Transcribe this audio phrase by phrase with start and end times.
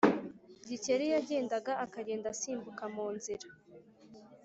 [0.67, 1.55] Gikeli yagenda
[1.85, 3.47] akagenda asimbuka munzira